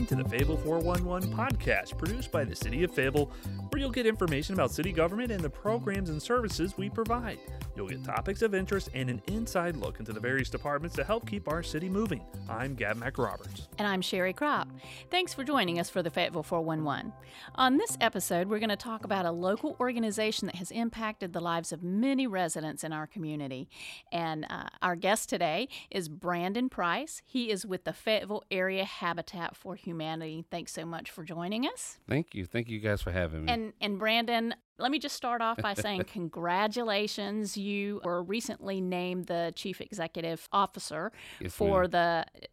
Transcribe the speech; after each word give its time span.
listening 0.00 0.18
to 0.18 0.24
the 0.24 0.30
Fayetteville 0.30 0.56
411 0.56 1.30
podcast, 1.30 1.98
produced 1.98 2.32
by 2.32 2.42
the 2.44 2.56
City 2.56 2.84
of 2.84 2.90
Fayetteville, 2.90 3.30
where 3.70 3.80
you'll 3.80 3.90
get 3.90 4.06
information 4.06 4.54
about 4.54 4.72
city 4.72 4.92
government 4.92 5.30
and 5.30 5.40
the 5.40 5.50
programs 5.50 6.10
and 6.10 6.20
services 6.20 6.76
we 6.76 6.90
provide. 6.90 7.38
You'll 7.76 7.88
get 7.88 8.04
topics 8.04 8.42
of 8.42 8.54
interest 8.54 8.90
and 8.94 9.08
an 9.08 9.22
inside 9.28 9.76
look 9.76 10.00
into 10.00 10.12
the 10.12 10.20
various 10.20 10.50
departments 10.50 10.96
to 10.96 11.04
help 11.04 11.28
keep 11.28 11.48
our 11.48 11.62
city 11.62 11.88
moving. 11.88 12.22
I'm 12.48 12.74
Gab 12.74 12.98
McRoberts. 12.98 13.68
And 13.78 13.86
I'm 13.86 14.02
Sherry 14.02 14.32
Crop. 14.32 14.68
Thanks 15.10 15.32
for 15.32 15.44
joining 15.44 15.78
us 15.78 15.88
for 15.88 16.02
the 16.02 16.10
Fayetteville 16.10 16.42
411. 16.42 17.12
On 17.54 17.76
this 17.76 17.96
episode, 18.00 18.48
we're 18.48 18.58
going 18.58 18.70
to 18.70 18.76
talk 18.76 19.04
about 19.04 19.24
a 19.24 19.30
local 19.30 19.76
organization 19.78 20.46
that 20.46 20.56
has 20.56 20.70
impacted 20.72 21.32
the 21.32 21.40
lives 21.40 21.72
of 21.72 21.82
many 21.82 22.26
residents 22.26 22.82
in 22.82 22.92
our 22.92 23.06
community. 23.06 23.68
And 24.10 24.46
uh, 24.50 24.64
our 24.82 24.96
guest 24.96 25.28
today 25.28 25.68
is 25.90 26.08
Brandon 26.08 26.68
Price. 26.68 27.22
He 27.24 27.50
is 27.50 27.64
with 27.64 27.84
the 27.84 27.92
Fayetteville 27.92 28.44
Area 28.50 28.84
Habitat 28.84 29.54
for 29.56 29.76
Humanity. 29.76 30.44
Thanks 30.50 30.72
so 30.72 30.84
much 30.84 31.10
for 31.10 31.22
joining 31.22 31.66
us. 31.66 31.98
Thank 32.08 32.34
you. 32.34 32.46
Thank 32.46 32.68
you 32.68 32.80
guys 32.80 33.00
for 33.00 33.12
having 33.12 33.44
me. 33.44 33.52
And 33.52 33.59
and 33.80 33.98
Brandon, 33.98 34.54
let 34.78 34.90
me 34.90 34.98
just 34.98 35.14
start 35.14 35.42
off 35.42 35.58
by 35.58 35.74
saying 35.74 36.04
congratulations. 36.12 37.56
You 37.56 38.00
were 38.04 38.22
recently 38.22 38.80
named 38.80 39.26
the 39.26 39.52
chief 39.54 39.80
executive 39.80 40.48
officer 40.52 41.12
Yes, 41.40 41.52
for 41.52 41.82
ma'am. 41.82 41.90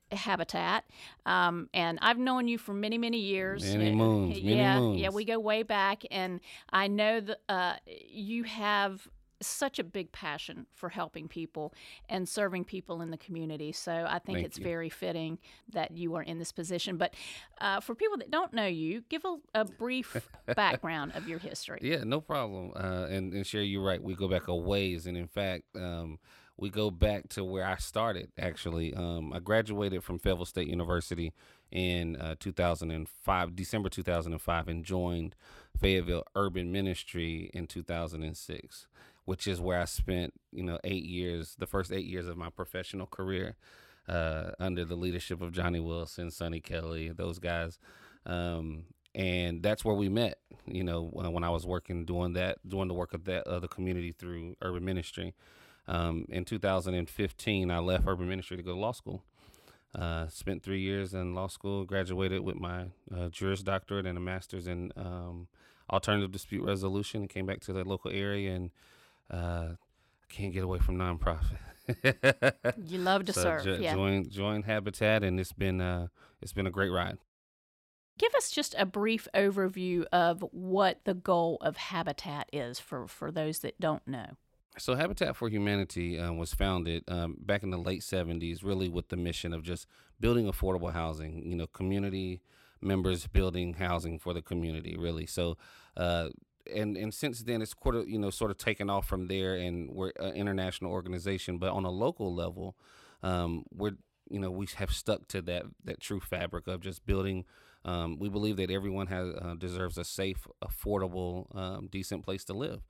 the 0.09 0.15
habitat. 0.15 0.85
Um, 1.25 1.69
and 1.73 1.99
I've 2.01 2.17
known 2.17 2.47
you 2.47 2.57
for 2.57 2.73
many, 2.73 2.97
many 2.97 3.19
years. 3.19 3.63
Many 3.75 3.95
moons, 3.95 4.41
many 4.41 4.57
yeah, 4.57 4.79
moons. 4.79 4.99
Yeah, 4.99 5.09
we 5.09 5.25
go 5.25 5.39
way 5.39 5.63
back. 5.63 6.03
And 6.11 6.39
I 6.71 6.87
know 6.87 7.19
that 7.21 7.39
uh, 7.49 7.73
you 7.85 8.43
have 8.43 9.07
such 9.41 9.79
a 9.79 9.83
big 9.83 10.11
passion 10.11 10.65
for 10.73 10.89
helping 10.89 11.27
people 11.27 11.73
and 12.09 12.27
serving 12.27 12.63
people 12.65 13.01
in 13.01 13.11
the 13.11 13.17
community. 13.17 13.71
So 13.71 14.05
I 14.07 14.19
think 14.19 14.37
Thank 14.37 14.47
it's 14.47 14.57
you. 14.57 14.63
very 14.63 14.89
fitting 14.89 15.37
that 15.71 15.91
you 15.91 16.15
are 16.15 16.23
in 16.23 16.39
this 16.39 16.51
position. 16.51 16.97
But 16.97 17.13
uh, 17.61 17.79
for 17.79 17.95
people 17.95 18.17
that 18.17 18.31
don't 18.31 18.53
know 18.53 18.65
you, 18.65 19.03
give 19.09 19.23
a, 19.25 19.37
a 19.53 19.65
brief 19.65 20.29
background 20.55 21.13
of 21.15 21.27
your 21.27 21.39
history. 21.39 21.79
yeah, 21.81 22.03
no 22.03 22.21
problem. 22.21 22.71
Uh, 22.75 23.07
and, 23.09 23.33
and 23.33 23.45
Sherry, 23.45 23.67
you're 23.67 23.83
right. 23.83 24.01
We 24.01 24.15
go 24.15 24.27
back 24.27 24.47
a 24.47 24.55
ways. 24.55 25.05
And 25.05 25.17
in 25.17 25.27
fact, 25.27 25.63
um, 25.75 26.19
we 26.57 26.69
go 26.69 26.89
back 26.89 27.29
to 27.29 27.43
where 27.43 27.65
I 27.65 27.77
started, 27.77 28.31
actually. 28.37 28.93
Um, 28.93 29.31
I 29.31 29.39
graduated 29.39 30.03
from 30.03 30.17
Fayetteville 30.17 30.45
State 30.45 30.67
University 30.67 31.33
in 31.71 32.15
uh, 32.15 32.35
2005, 32.39 33.55
December 33.55 33.89
2005, 33.89 34.67
and 34.67 34.83
joined 34.83 35.35
Fayetteville 35.79 36.23
Urban 36.35 36.71
Ministry 36.71 37.51
in 37.53 37.67
2006, 37.67 38.87
which 39.27 39.47
is 39.47 39.61
where 39.61 39.79
I 39.81 39.85
spent, 39.85 40.33
you 40.53 40.63
know, 40.63 40.79
eight 40.85 41.05
years, 41.05 41.55
the 41.59 41.67
first 41.67 41.93
eight 41.93 42.07
years 42.07 42.27
of 42.27 42.37
my 42.37 42.49
professional 42.51 43.07
career. 43.07 43.57
uh, 44.09 44.51
under 44.59 44.85
the 44.85 44.95
leadership 44.95 45.41
of 45.41 45.53
Johnny 45.53 45.79
Wilson, 45.81 46.31
Sonny 46.31 46.61
Kelly, 46.61 47.09
those 47.09 47.39
guys. 47.39 47.79
Um, 48.25 48.85
and 49.15 49.63
that's 49.63 49.85
where 49.85 49.95
we 49.95 50.09
met, 50.09 50.39
you 50.65 50.83
know, 50.83 51.09
when 51.11 51.43
I 51.43 51.49
was 51.51 51.65
working, 51.65 52.05
doing 52.05 52.33
that, 52.33 52.59
doing 52.67 52.87
the 52.89 52.95
work 52.95 53.13
of 53.13 53.25
that 53.25 53.43
of 53.45 53.61
the 53.63 53.69
community 53.69 54.13
through 54.13 54.55
urban 54.61 54.85
ministry. 54.85 55.35
Um, 55.87 56.25
in 56.29 56.45
2015, 56.45 57.71
I 57.71 57.79
left 57.79 58.05
urban 58.07 58.29
ministry 58.29 58.57
to 58.57 58.63
go 58.63 58.73
to 58.73 58.79
law 58.79 58.93
school. 58.93 59.23
Uh, 59.95 60.27
spent 60.29 60.63
three 60.63 60.81
years 60.81 61.13
in 61.13 61.35
law 61.35 61.47
school, 61.47 61.85
graduated 61.85 62.41
with 62.41 62.57
my 62.57 62.87
uh, 63.15 63.29
Juris 63.29 63.63
Doctorate 63.63 64.05
and 64.05 64.17
a 64.17 64.21
master's 64.21 64.67
in 64.67 64.91
um, 64.97 65.47
alternative 65.91 66.31
dispute 66.31 66.63
resolution, 66.63 67.21
and 67.21 67.29
came 67.29 67.45
back 67.47 67.61
to 67.61 67.73
the 67.73 67.83
local 67.85 68.11
area. 68.11 68.53
And 68.53 68.71
uh, 69.31 69.69
I 69.73 70.33
can't 70.33 70.53
get 70.53 70.63
away 70.63 70.79
from 70.79 70.97
nonprofit. 70.97 71.57
You 72.85 72.97
love 72.99 73.25
to 73.25 73.33
So 73.33 73.41
serve. 73.43 73.63
jo- 73.63 73.77
yeah. 73.79 73.93
join 73.93 74.29
join 74.29 74.63
Habitat, 74.63 75.23
and 75.23 75.39
it's 75.39 75.53
been 75.53 75.79
uh 75.79 76.07
it's 76.41 76.51
been 76.53 76.67
a 76.67 76.71
great 76.71 76.89
ride. 76.89 77.17
Give 78.19 78.33
us 78.35 78.51
just 78.51 78.75
a 78.77 78.85
brief 78.85 79.27
overview 79.33 80.03
of 80.11 80.43
what 80.51 80.99
the 81.05 81.13
goal 81.13 81.57
of 81.61 81.77
Habitat 81.77 82.49
is 82.51 82.79
for, 82.79 83.07
for 83.07 83.31
those 83.31 83.59
that 83.59 83.79
don't 83.79 84.05
know. 84.07 84.31
So 84.79 84.95
Habitat 84.95 85.35
for 85.35 85.47
Humanity 85.49 86.19
um, 86.19 86.37
was 86.37 86.51
founded 86.53 87.03
um, 87.07 87.37
back 87.39 87.63
in 87.63 87.69
the 87.69 87.77
late 87.77 88.01
'70s, 88.01 88.63
really 88.63 88.89
with 88.89 89.07
the 89.09 89.17
mission 89.17 89.53
of 89.53 89.63
just 89.63 89.87
building 90.19 90.45
affordable 90.51 90.91
housing. 90.91 91.41
You 91.45 91.55
know, 91.55 91.67
community 91.67 92.41
members 92.81 93.27
building 93.27 93.75
housing 93.75 94.19
for 94.19 94.33
the 94.33 94.41
community, 94.41 94.97
really. 94.97 95.25
So. 95.25 95.57
Uh, 95.95 96.29
and, 96.73 96.97
and 96.97 97.13
since 97.13 97.43
then 97.43 97.61
it's 97.61 97.73
quarter 97.73 98.03
you 98.03 98.19
know 98.19 98.29
sort 98.29 98.51
of 98.51 98.57
taken 98.57 98.89
off 98.89 99.07
from 99.07 99.27
there 99.27 99.55
and 99.55 99.89
we're 99.89 100.11
an 100.19 100.33
international 100.33 100.91
organization 100.91 101.57
but 101.57 101.71
on 101.71 101.85
a 101.85 101.91
local 101.91 102.33
level 102.33 102.75
um, 103.23 103.63
we're 103.73 103.93
you 104.29 104.39
know 104.39 104.51
we 104.51 104.67
have 104.75 104.91
stuck 104.91 105.27
to 105.27 105.41
that 105.41 105.63
that 105.83 105.99
true 105.99 106.19
fabric 106.19 106.67
of 106.67 106.81
just 106.81 107.05
building 107.05 107.45
um, 107.85 108.19
we 108.19 108.27
believe 108.29 108.57
that 108.57 108.69
everyone 108.69 109.07
has 109.07 109.33
uh, 109.41 109.55
deserves 109.57 109.97
a 109.97 110.03
safe 110.03 110.45
affordable 110.63 111.55
um, 111.55 111.87
decent 111.87 112.23
place 112.23 112.43
to 112.45 112.53
live. 112.53 112.81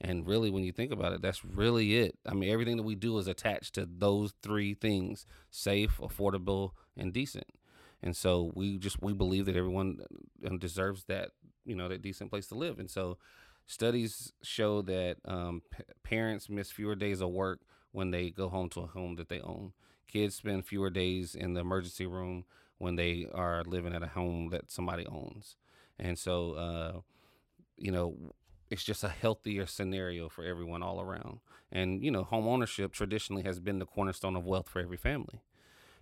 And 0.00 0.26
really 0.26 0.50
when 0.50 0.64
you 0.64 0.72
think 0.72 0.92
about 0.92 1.12
it 1.12 1.22
that's 1.22 1.44
really 1.44 1.98
it. 1.98 2.18
I 2.26 2.34
mean 2.34 2.50
everything 2.50 2.76
that 2.76 2.82
we 2.82 2.94
do 2.94 3.18
is 3.18 3.26
attached 3.26 3.74
to 3.74 3.86
those 3.86 4.32
three 4.42 4.74
things 4.74 5.26
safe 5.50 5.98
affordable 5.98 6.70
and 6.96 7.12
decent 7.12 7.46
and 8.04 8.16
so 8.16 8.52
we 8.54 8.78
just 8.78 9.02
we 9.02 9.14
believe 9.14 9.46
that 9.46 9.56
everyone 9.56 10.00
uh, 10.46 10.56
deserves 10.58 11.06
that 11.06 11.30
you 11.66 11.76
know 11.76 11.88
that 11.88 12.02
decent 12.02 12.30
place 12.30 12.48
to 12.48 12.56
live. 12.56 12.78
And 12.80 12.90
so 12.90 13.18
studies 13.66 14.32
show 14.42 14.82
that 14.82 15.16
um, 15.24 15.62
p- 15.72 15.84
parents 16.04 16.50
miss 16.50 16.70
fewer 16.70 16.96
days 16.96 17.22
of 17.22 17.30
work 17.30 17.60
when 17.92 18.12
they 18.12 18.30
go 18.30 18.50
home 18.50 18.68
to 18.70 18.82
a 18.82 18.88
home 18.88 19.16
that 19.16 19.30
they 19.30 19.40
own. 19.40 19.72
Kids 20.08 20.36
spend 20.36 20.66
fewer 20.66 20.90
days 20.90 21.34
in 21.34 21.54
the 21.54 21.62
emergency 21.62 22.06
room 22.06 22.44
when 22.78 22.96
they 22.96 23.26
are 23.34 23.64
living 23.64 23.94
at 23.94 24.04
a 24.04 24.08
home 24.08 24.50
that 24.50 24.70
somebody 24.70 25.06
owns. 25.06 25.56
And 25.98 26.18
so 26.18 26.52
uh, 26.54 27.00
you 27.76 27.90
know 27.92 28.16
it's 28.70 28.84
just 28.84 29.04
a 29.04 29.08
healthier 29.08 29.66
scenario 29.66 30.28
for 30.28 30.44
everyone 30.44 30.82
all 30.82 31.00
around. 31.00 31.40
And 31.72 32.02
you 32.04 32.10
know 32.10 32.24
home 32.24 32.48
ownership 32.48 32.92
traditionally 32.92 33.42
has 33.44 33.60
been 33.60 33.78
the 33.80 33.86
cornerstone 33.86 34.36
of 34.36 34.44
wealth 34.46 34.68
for 34.68 34.80
every 34.80 34.98
family 34.98 35.40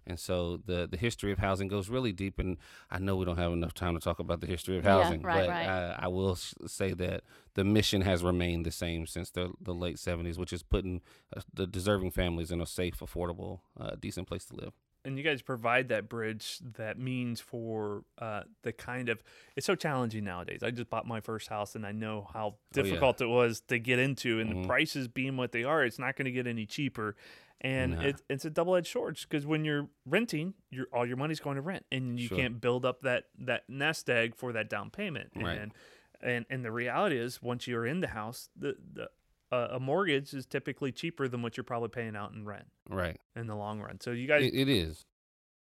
and 0.06 0.18
so 0.18 0.58
the 0.64 0.86
the 0.90 0.96
history 0.96 1.32
of 1.32 1.38
housing 1.38 1.68
goes 1.68 1.88
really 1.88 2.12
deep. 2.12 2.38
And 2.38 2.58
I 2.90 2.98
know 2.98 3.16
we 3.16 3.24
don't 3.24 3.38
have 3.38 3.52
enough 3.52 3.74
time 3.74 3.94
to 3.94 4.00
talk 4.00 4.18
about 4.18 4.40
the 4.40 4.46
history 4.46 4.76
of 4.78 4.84
Yeah, 4.84 4.90
housing, 5.02 5.22
right, 5.22 5.46
but 5.46 5.48
right. 5.48 5.66
I, 5.68 5.96
I 6.04 6.08
will 6.08 6.36
say 6.36 6.92
that 6.94 7.22
the 7.54 7.64
mission 7.64 8.02
has 8.02 8.22
remained 8.22 8.66
the 8.66 8.70
same 8.72 9.06
since 9.06 9.30
the 9.30 9.52
the 9.60 9.74
late 9.74 9.98
'70s, 9.98 10.38
which 10.38 10.52
is 10.52 10.62
putting 10.62 11.00
uh, 11.36 11.40
the 11.52 11.66
deserving 11.66 12.10
families 12.12 12.50
in 12.50 12.60
a 12.60 12.66
safe, 12.66 12.98
affordable, 13.00 13.60
uh, 13.78 13.96
decent 14.00 14.26
place 14.28 14.44
to 14.46 14.56
live. 14.56 14.72
And 15.04 15.18
you 15.18 15.24
guys 15.24 15.42
provide 15.42 15.88
that 15.88 16.08
bridge 16.08 16.58
that 16.76 16.98
means 16.98 17.40
for 17.40 18.04
uh, 18.18 18.42
the 18.62 18.72
kind 18.72 19.08
of 19.08 19.22
it's 19.56 19.66
so 19.66 19.74
challenging 19.74 20.24
nowadays 20.24 20.62
i 20.62 20.70
just 20.70 20.88
bought 20.90 21.06
my 21.06 21.20
first 21.20 21.48
house 21.48 21.74
and 21.74 21.84
i 21.86 21.92
know 21.92 22.28
how 22.32 22.46
Oh, 22.46 22.58
yeah. 22.76 22.82
difficult 22.82 23.20
it 23.20 23.26
was 23.26 23.60
to 23.68 23.78
get 23.78 23.98
into 23.98 24.40
and 24.40 24.50
Mhm. 24.52 24.62
the 24.62 24.68
prices 24.68 25.08
being 25.08 25.36
what 25.36 25.52
they 25.52 25.64
are 25.64 25.84
it's 25.84 25.98
not 25.98 26.16
going 26.16 26.26
to 26.26 26.32
get 26.32 26.46
any 26.46 26.66
cheaper 26.66 27.16
and 27.60 27.92
Nah. 27.92 28.02
it's 28.02 28.22
it's 28.28 28.44
a 28.44 28.50
double-edged 28.50 28.88
sword 28.90 29.18
because 29.28 29.46
when 29.46 29.64
you're 29.64 29.88
renting 30.06 30.54
your 30.70 30.86
all 30.92 31.06
your 31.06 31.16
money's 31.16 31.40
going 31.40 31.56
to 31.56 31.62
rent 31.62 31.84
and 31.92 32.18
you 32.18 32.28
Sure. 32.28 32.38
can't 32.38 32.60
build 32.60 32.84
up 32.84 33.02
that 33.02 33.24
that 33.38 33.68
nest 33.68 34.08
egg 34.10 34.34
for 34.34 34.52
that 34.52 34.68
down 34.70 34.90
payment 34.90 35.30
Right. 35.36 35.58
and 35.58 35.72
and 36.20 36.46
and 36.50 36.64
the 36.64 36.70
reality 36.72 37.18
is 37.18 37.42
once 37.42 37.66
you're 37.66 37.86
in 37.86 38.00
the 38.00 38.08
house 38.08 38.48
the 38.56 38.76
the 38.92 39.08
uh, 39.52 39.68
a 39.72 39.78
mortgage 39.80 40.32
is 40.32 40.46
typically 40.46 40.90
cheaper 40.90 41.28
than 41.28 41.42
what 41.42 41.58
you're 41.58 41.64
probably 41.64 41.90
paying 41.90 42.16
out 42.16 42.32
in 42.32 42.44
rent 42.46 42.66
Right. 42.92 43.18
in 43.36 43.46
the 43.46 43.56
long 43.56 43.80
run 43.80 44.00
so 44.00 44.10
you 44.12 44.26
guys 44.28 44.44
It, 44.44 44.54
it 44.54 44.68
is. 44.68 45.04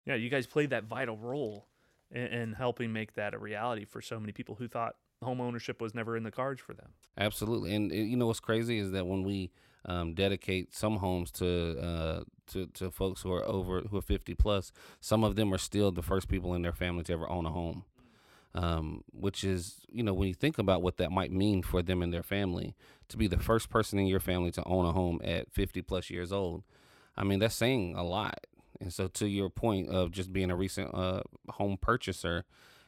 yeah, 0.06 0.16
you 0.16 0.30
guys 0.30 0.48
played 0.48 0.70
that 0.70 0.84
vital 0.86 1.18
role 1.18 1.68
in, 2.12 2.28
in 2.28 2.54
helping 2.54 2.94
make 2.94 3.14
that 3.16 3.34
a 3.34 3.38
reality 3.38 3.86
for 3.86 4.02
so 4.02 4.20
many 4.20 4.32
people 4.32 4.56
who 4.56 4.68
thought 4.68 4.96
home 5.24 5.42
ownership 5.42 5.82
was 5.82 5.96
never 5.96 6.16
in 6.16 6.24
the 6.24 6.32
cards 6.32 6.62
for 6.62 6.74
them. 6.74 6.90
Absolutely, 7.18 7.74
and 7.76 7.92
uh, 7.92 7.96
you 7.96 8.16
know 8.16 8.28
what's 8.28 8.40
crazy 8.40 8.78
is 8.78 8.92
that 8.92 9.08
when 9.08 9.24
we 9.24 9.52
um, 9.86 10.14
dedicate 10.14 10.76
some 10.76 10.98
homes 10.98 11.32
to 11.32 11.80
uh, 11.82 12.24
to 12.52 12.68
to 12.68 12.92
folks 12.92 13.22
who 13.22 13.32
are 13.34 13.44
over 13.48 13.82
who 13.82 13.98
are 13.98 14.02
fifty 14.02 14.36
plus, 14.36 14.72
some 15.02 15.24
of 15.24 15.36
them 15.36 15.52
are 15.54 15.58
still 15.58 15.92
the 15.92 16.04
first 16.04 16.28
people 16.28 16.54
in 16.54 16.62
their 16.62 16.74
family 16.74 17.04
to 17.06 17.14
ever 17.14 17.28
own 17.30 17.46
a 17.46 17.50
home. 17.50 17.84
Um, 18.56 19.04
which 19.12 19.44
is, 19.44 19.86
you 19.88 20.02
know, 20.02 20.16
when 20.16 20.28
you 20.28 20.34
think 20.34 20.58
about 20.58 20.82
what 20.82 20.98
that 20.98 21.12
might 21.12 21.32
mean 21.32 21.62
for 21.62 21.84
them 21.84 22.02
and 22.02 22.12
their 22.12 22.24
family, 22.24 22.76
to 23.10 23.16
be 23.18 23.28
the 23.28 23.38
first 23.38 23.70
person 23.70 24.00
in 24.00 24.08
your 24.08 24.20
family 24.20 24.50
to 24.52 24.64
own 24.66 24.84
a 24.86 24.92
home 24.94 25.20
at 25.24 25.52
50 25.52 25.84
plus 25.84 26.10
years 26.10 26.32
old, 26.32 26.64
I 27.18 27.24
mean, 27.24 27.40
that's 27.40 27.56
saying 27.56 27.96
a 27.96 28.04
lot. 28.04 28.46
And 28.80 28.94
so, 28.94 29.08
to 29.08 29.28
your 29.28 29.50
point 29.50 29.90
of 29.90 30.12
just 30.12 30.32
being 30.32 30.52
a 30.52 30.56
recent 30.56 30.94
uh, 30.94 31.22
home 31.50 31.78
purchaser, 31.82 32.46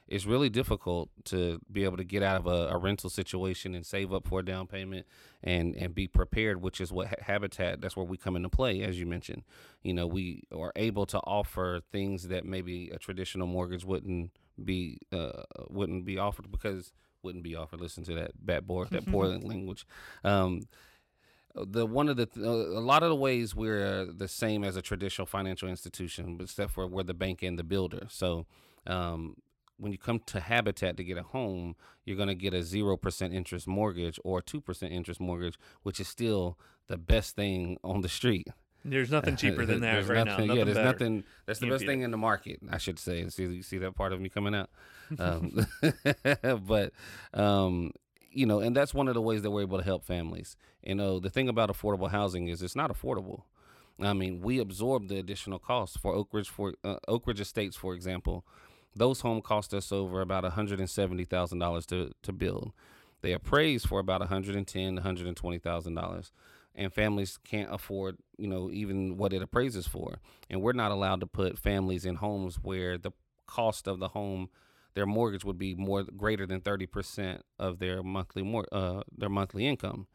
it's 0.10 0.26
really 0.26 0.50
difficult 0.50 1.10
to 1.26 1.60
be 1.72 1.84
able 1.84 1.98
to 1.98 2.04
get 2.04 2.24
out 2.24 2.38
of 2.38 2.48
a, 2.48 2.74
a 2.74 2.78
rental 2.78 3.10
situation 3.10 3.76
and 3.76 3.86
save 3.86 4.12
up 4.12 4.28
for 4.28 4.40
a 4.40 4.46
down 4.46 4.68
payment 4.68 5.06
and 5.44 5.76
and 5.76 5.96
be 5.96 6.08
prepared 6.08 6.62
which 6.62 6.82
is 6.82 6.92
what 6.92 7.08
Ha- 7.08 7.16
habitat 7.22 7.80
that's 7.80 7.96
where 7.96 8.06
we 8.06 8.18
come 8.18 8.36
into 8.36 8.50
play 8.50 8.82
as 8.82 9.00
you 9.00 9.06
mentioned 9.06 9.44
you 9.84 9.94
know 9.94 10.08
we 10.08 10.44
are 10.56 10.74
able 10.76 11.06
to 11.06 11.20
offer 11.20 11.80
things 11.92 12.28
that 12.28 12.44
maybe 12.44 12.90
a 12.90 12.98
traditional 12.98 13.48
mortgage 13.48 13.86
wouldn't 13.86 14.32
be 14.62 15.00
uh 15.14 15.44
wouldn't 15.70 16.06
be 16.06 16.18
offered 16.18 16.52
because 16.52 16.92
wouldn't 17.22 17.44
be 17.44 17.56
offered 17.56 17.80
listen 17.80 18.04
to 18.04 18.16
that 18.16 18.32
bad 18.44 18.66
boy 18.66 18.86
that 18.86 19.06
poor 19.12 19.28
language 19.28 19.86
um 20.24 20.62
the 21.56 21.86
one 21.86 22.10
of 22.10 22.18
the 22.18 22.26
th- 22.26 22.46
a 22.46 22.50
lot 22.50 23.04
of 23.04 23.10
the 23.10 23.16
ways 23.16 23.56
we're 23.56 24.06
the 24.06 24.28
same 24.28 24.64
as 24.64 24.76
a 24.76 24.82
traditional 24.82 25.26
financial 25.26 25.68
institution, 25.70 26.38
but 26.38 26.44
except 26.46 26.72
for 26.72 26.88
we're 26.88 27.04
the 27.04 27.14
bank 27.14 27.42
and 27.44 27.58
the 27.60 27.64
builder. 27.64 28.06
So 28.10 28.46
Um, 28.88 29.36
when 29.78 29.92
you 29.94 29.98
come 29.98 30.20
to 30.26 30.40
Habitat 30.42 30.98
to 30.98 31.04
get 31.06 31.18
a 31.18 31.24
home, 31.24 31.76
you're 32.06 32.18
going 32.18 32.28
to 32.28 32.36
get 32.36 32.54
a 32.54 32.58
0% 32.60 33.34
interest 33.34 33.66
mortgage 33.68 34.20
or 34.26 34.42
2% 34.42 34.92
interest 34.92 35.22
mortgage, 35.22 35.58
which 35.84 36.00
is 36.02 36.08
still 36.08 36.58
the 36.88 36.98
best 36.98 37.36
thing 37.36 37.78
on 37.84 38.02
the 38.02 38.10
street. 38.10 38.48
There's 38.84 39.10
nothing 39.12 39.36
cheaper 39.42 39.66
than 39.66 39.80
that 39.82 40.06
right 40.08 40.26
nothing, 40.26 40.48
now. 40.48 40.54
yeah, 40.56 40.64
there's 40.66 40.76
better. 40.78 40.92
nothing. 40.92 41.24
That's 41.46 41.60
the 41.60 41.68
Can't 41.68 41.76
best 41.76 41.86
thing 41.86 42.02
it. 42.02 42.06
in 42.06 42.12
the 42.12 42.18
market, 42.18 42.60
I 42.70 42.78
should 42.78 43.00
say. 43.00 43.26
See, 43.30 43.44
you 43.44 43.62
see 43.64 43.78
that 43.78 43.96
part 43.96 44.12
of 44.14 44.20
me 44.22 44.30
coming 44.30 44.54
out. 44.56 44.70
Um, 45.18 45.66
but 46.68 46.92
um, 47.34 47.92
you 48.32 48.46
know, 48.46 48.60
and 48.60 48.76
that's 48.76 48.94
one 48.94 49.08
of 49.08 49.14
the 49.14 49.22
ways 49.22 49.42
that 49.42 49.52
we're 49.52 49.62
able 49.62 49.78
to 49.78 49.84
help 49.84 50.06
families. 50.06 50.56
You 50.84 50.96
know, 50.96 51.20
the 51.20 51.30
thing 51.30 51.50
about 51.50 51.70
affordable 51.70 52.12
housing 52.12 52.48
is 52.48 52.62
it's 52.62 52.76
not 52.76 52.92
affordable. 52.92 53.44
I 54.02 54.14
mean, 54.14 54.42
we 54.42 54.60
absorb 54.60 55.10
the 55.10 55.18
additional 55.18 55.60
costs 55.60 55.98
for 55.98 56.14
Oak 56.14 56.30
Ridge 56.32 56.50
for 56.50 56.74
uh, 56.84 56.98
Oak 57.08 57.28
Ridge 57.28 57.42
Estates, 57.42 57.76
for 57.76 57.94
example. 57.94 58.46
Those 58.96 59.22
homes 59.22 59.44
cost 59.46 59.74
us 59.74 59.92
over 59.92 60.22
about 60.22 60.44
one 60.44 60.54
hundred 60.54 60.80
and 60.80 60.90
seventy 60.90 61.26
thousand 61.26 61.60
dollars 61.60 61.86
to 61.88 62.12
to 62.24 62.32
build. 62.32 62.72
They 63.22 63.34
appraise 63.34 63.86
for 63.86 64.00
about 64.00 64.22
one 64.22 64.30
hundred 64.30 64.56
and 64.56 64.66
ten, 64.66 64.96
one 64.96 65.04
hundred 65.04 65.28
and 65.28 65.36
twenty 65.36 65.60
thousand 65.60 65.96
dollars, 65.96 66.32
and 66.74 66.94
families 66.94 67.38
can't 67.44 67.74
afford, 67.74 68.18
you 68.38 68.48
know, 68.48 68.70
even 68.72 69.18
what 69.18 69.34
it 69.34 69.42
appraises 69.42 69.86
for. 69.86 70.20
And 70.50 70.62
we're 70.62 70.72
not 70.74 70.92
allowed 70.92 71.20
to 71.20 71.28
put 71.28 71.60
families 71.60 72.06
in 72.06 72.16
homes 72.16 72.60
where 72.62 72.98
the 72.98 73.12
cost 73.46 73.88
of 73.88 74.00
the 74.00 74.10
home, 74.10 74.50
their 75.00 75.06
mortgage 75.06 75.46
would 75.46 75.58
be 75.58 75.76
more 75.76 76.04
greater 76.04 76.46
than 76.46 76.60
thirty 76.60 76.86
percent 76.86 77.46
of 77.58 77.80
their 77.80 78.04
monthly 78.04 78.44
mor- 78.44 78.68
uh, 78.74 79.02
their 79.18 79.30
monthly 79.30 79.66
income. 79.66 80.08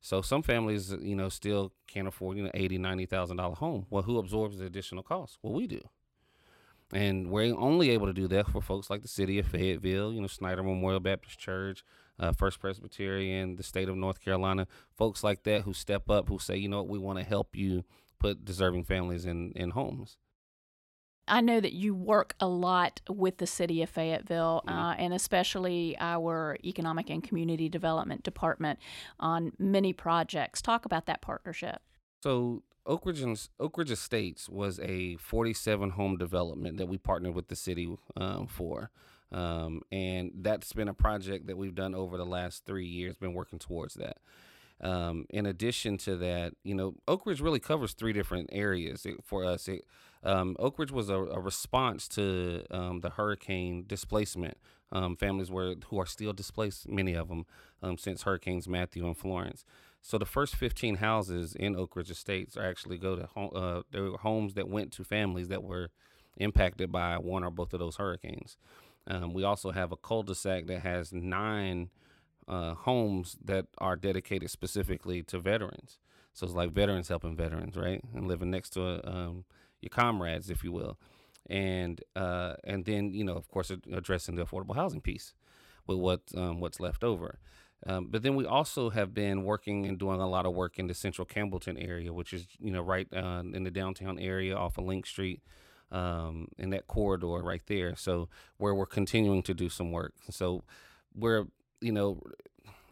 So 0.00 0.22
some 0.22 0.44
families, 0.44 0.94
you 1.00 1.16
know, 1.16 1.28
still 1.28 1.72
can't 1.88 2.06
afford, 2.06 2.36
you 2.36 2.44
know, 2.44 2.50
eighty, 2.54 2.78
ninety 2.78 3.04
thousand 3.04 3.38
dollar 3.38 3.56
home. 3.56 3.86
Well, 3.90 4.04
who 4.04 4.18
absorbs 4.18 4.58
the 4.58 4.66
additional 4.66 5.02
cost? 5.02 5.38
Well, 5.42 5.54
we 5.54 5.66
do. 5.66 5.80
And 6.92 7.30
we're 7.30 7.56
only 7.56 7.90
able 7.90 8.06
to 8.06 8.12
do 8.12 8.28
that 8.28 8.46
for 8.48 8.62
folks 8.62 8.90
like 8.90 9.02
the 9.02 9.08
city 9.08 9.40
of 9.40 9.46
Fayetteville, 9.48 10.12
you 10.12 10.20
know, 10.20 10.28
Snyder 10.28 10.62
Memorial 10.62 11.00
Baptist 11.00 11.36
Church, 11.36 11.82
uh, 12.20 12.30
First 12.30 12.60
Presbyterian, 12.60 13.56
the 13.56 13.64
state 13.64 13.88
of 13.88 13.96
North 13.96 14.20
Carolina, 14.20 14.68
folks 14.96 15.24
like 15.24 15.42
that 15.42 15.62
who 15.62 15.72
step 15.72 16.08
up, 16.08 16.28
who 16.28 16.38
say, 16.38 16.56
you 16.56 16.68
know 16.68 16.78
what, 16.82 16.88
we 16.88 16.98
want 16.98 17.18
to 17.18 17.24
help 17.24 17.56
you 17.56 17.82
put 18.20 18.44
deserving 18.44 18.84
families 18.84 19.26
in, 19.26 19.50
in 19.56 19.70
homes. 19.70 20.16
I 21.32 21.40
know 21.40 21.60
that 21.60 21.72
you 21.72 21.94
work 21.94 22.34
a 22.40 22.46
lot 22.46 23.00
with 23.08 23.38
the 23.38 23.46
city 23.46 23.82
of 23.82 23.88
Fayetteville, 23.88 24.62
Mhm. 24.66 24.70
uh, 24.70 24.94
and 24.98 25.14
especially 25.14 25.96
our 25.98 26.58
Economic 26.62 27.08
and 27.08 27.24
Community 27.24 27.70
Development 27.70 28.22
Department 28.22 28.78
on 29.18 29.52
many 29.58 29.94
projects. 29.94 30.60
Talk 30.60 30.84
about 30.84 31.06
that 31.06 31.22
partnership. 31.22 31.80
So 32.22 32.62
Oak 32.84 33.06
Ridge, 33.06 33.22
and- 33.22 33.48
Oak 33.58 33.78
Ridge 33.78 33.90
Estates 33.90 34.46
was 34.50 34.78
a 34.80 35.16
47 35.16 35.90
home 35.90 36.18
development 36.18 36.76
that 36.76 36.86
we 36.86 36.98
partnered 36.98 37.34
with 37.34 37.48
the 37.48 37.56
city 37.56 37.96
um, 38.14 38.46
for. 38.46 38.90
Um, 39.30 39.80
and 39.90 40.32
that's 40.34 40.74
been 40.74 40.88
a 40.88 40.94
project 40.94 41.46
that 41.46 41.56
we've 41.56 41.74
done 41.74 41.94
over 41.94 42.18
the 42.18 42.26
last 42.26 42.66
three 42.66 42.86
years, 42.86 43.16
been 43.16 43.32
working 43.32 43.58
towards 43.58 43.94
that. 43.94 44.18
Um, 44.82 45.24
in 45.30 45.46
addition 45.46 45.96
to 45.98 46.16
that, 46.18 46.52
you 46.62 46.74
know, 46.74 46.96
Oak 47.08 47.24
Ridge 47.24 47.40
really 47.40 47.60
covers 47.60 47.94
three 47.94 48.12
different 48.12 48.50
areas 48.52 49.06
for 49.22 49.44
us. 49.46 49.66
It, 49.68 49.86
um, 50.24 50.56
Oak 50.58 50.78
Ridge 50.78 50.92
was 50.92 51.08
a, 51.08 51.16
a 51.16 51.40
response 51.40 52.08
to 52.08 52.64
um, 52.70 53.00
the 53.00 53.10
hurricane 53.10 53.84
displacement. 53.86 54.56
Um, 54.92 55.16
families 55.16 55.50
were 55.50 55.74
who 55.86 55.98
are 55.98 56.06
still 56.06 56.32
displaced, 56.32 56.88
many 56.88 57.14
of 57.14 57.28
them, 57.28 57.46
um, 57.82 57.96
since 57.96 58.22
Hurricanes 58.22 58.68
Matthew 58.68 59.06
and 59.06 59.16
Florence. 59.16 59.64
So 60.02 60.18
the 60.18 60.26
first 60.26 60.56
15 60.56 60.96
houses 60.96 61.54
in 61.54 61.76
Oak 61.76 61.96
Ridge 61.96 62.10
Estates 62.10 62.56
are 62.56 62.64
actually 62.64 62.98
go 62.98 63.16
to 63.16 63.26
home, 63.26 63.50
uh, 63.54 63.82
were 63.94 64.18
homes 64.18 64.54
that 64.54 64.68
went 64.68 64.92
to 64.92 65.04
families 65.04 65.48
that 65.48 65.62
were 65.62 65.90
impacted 66.36 66.90
by 66.90 67.18
one 67.18 67.44
or 67.44 67.50
both 67.50 67.72
of 67.72 67.78
those 67.78 67.96
hurricanes. 67.96 68.56
Um, 69.06 69.32
we 69.32 69.44
also 69.44 69.70
have 69.70 69.92
a 69.92 69.96
cul-de-sac 69.96 70.66
that 70.66 70.80
has 70.80 71.12
nine 71.12 71.90
uh, 72.48 72.74
homes 72.74 73.36
that 73.44 73.66
are 73.78 73.96
dedicated 73.96 74.50
specifically 74.50 75.22
to 75.24 75.38
veterans. 75.38 75.98
So 76.32 76.46
it's 76.46 76.54
like 76.54 76.72
veterans 76.72 77.08
helping 77.08 77.36
veterans, 77.36 77.76
right? 77.76 78.02
And 78.14 78.26
living 78.26 78.50
next 78.50 78.70
to 78.70 78.82
uh, 78.82 79.00
um, 79.04 79.44
your 79.82 79.90
comrades, 79.90 80.50
if 80.50 80.64
you 80.64 80.72
will. 80.72 80.98
And 81.50 82.00
uh, 82.14 82.54
and 82.64 82.84
then 82.84 83.12
you 83.12 83.24
know, 83.24 83.34
of 83.34 83.48
course, 83.48 83.70
addressing 83.70 84.36
the 84.36 84.44
affordable 84.44 84.76
housing 84.76 85.00
piece 85.00 85.34
with 85.86 85.98
what 85.98 86.20
um, 86.36 86.60
what's 86.60 86.80
left 86.80 87.02
over. 87.02 87.38
Um, 87.84 88.06
but 88.10 88.22
then 88.22 88.36
we 88.36 88.46
also 88.46 88.90
have 88.90 89.12
been 89.12 89.42
working 89.42 89.86
and 89.86 89.98
doing 89.98 90.20
a 90.20 90.28
lot 90.28 90.46
of 90.46 90.54
work 90.54 90.78
in 90.78 90.86
the 90.86 90.94
central 90.94 91.26
Campbellton 91.26 91.76
area, 91.82 92.12
which 92.12 92.32
is 92.32 92.46
you 92.60 92.70
know 92.70 92.80
right 92.80 93.08
uh, 93.12 93.42
in 93.52 93.64
the 93.64 93.70
downtown 93.70 94.18
area 94.18 94.54
off 94.54 94.78
of 94.78 94.84
Link 94.84 95.04
Street, 95.04 95.42
um, 95.90 96.48
in 96.58 96.70
that 96.70 96.86
corridor 96.86 97.42
right 97.42 97.62
there. 97.66 97.96
So 97.96 98.28
where 98.58 98.74
we're 98.74 98.86
continuing 98.86 99.42
to 99.42 99.54
do 99.54 99.68
some 99.68 99.90
work. 99.90 100.14
So 100.30 100.62
we're 101.14 101.46
you 101.80 101.92
know 101.92 102.20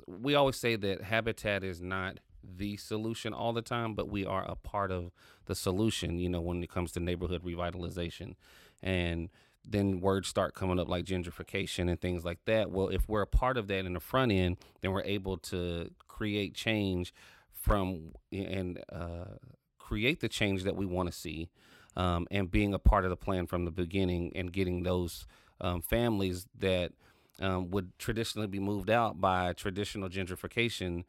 we 0.07 0.35
always 0.35 0.57
say 0.57 0.77
that 0.77 1.03
habitat 1.03 1.63
is 1.63 1.81
not 1.81 2.19
the 2.43 2.77
solution 2.77 3.33
all 3.33 3.53
the 3.53 3.63
time, 3.63 3.95
but 3.95 4.09
we 4.09 4.25
are 4.25 4.45
a 4.45 4.57
part 4.57 4.91
of 4.91 5.13
the 5.47 5.55
solution. 5.55 6.19
You 6.19 6.29
know 6.29 6.41
when 6.41 6.63
it 6.63 6.71
comes 6.71 6.93
to 6.93 7.01
neighborhood 7.01 7.43
revitalization, 7.45 8.35
and 8.83 9.31
then 9.69 10.01
words 10.01 10.29
start 10.29 10.55
coming 10.55 10.79
up 10.79 10.89
like 10.89 11.05
gentrification 11.05 11.89
and 11.91 12.01
things 12.01 12.25
like 12.25 12.39
that. 12.47 12.71
Well, 12.71 12.89
if 12.89 13.09
we're 13.09 13.23
a 13.23 13.27
part 13.27 13.57
of 13.57 13.69
that 13.69 13.85
in 13.85 13.93
the 13.93 14.01
front 14.01 14.33
end, 14.33 14.57
then 14.81 14.93
we're 14.93 15.03
able 15.05 15.37
to 15.39 15.91
create 16.09 16.55
change 16.55 17.13
from 17.53 18.13
and 18.33 18.83
uh, 18.91 19.37
create 19.79 20.21
the 20.21 20.29
change 20.29 20.65
that 20.65 20.77
we 20.77 20.87
want 20.87 21.11
to 21.11 21.17
see, 21.17 21.51
um, 21.97 22.27
and 22.31 22.51
being 22.51 22.73
a 22.73 22.79
part 22.79 23.05
of 23.05 23.11
the 23.11 23.17
plan 23.17 23.47
from 23.47 23.65
the 23.65 23.71
beginning 23.71 24.33
and 24.35 24.53
getting 24.53 24.83
those 24.83 25.27
um, 25.61 25.83
families 25.83 26.47
that 26.59 26.93
um, 27.41 27.71
would 27.71 27.99
traditionally 27.99 28.47
be 28.47 28.61
moved 28.61 28.91
out 28.91 29.21
by 29.21 29.53
traditional 29.53 30.09
gentrification. 30.09 31.05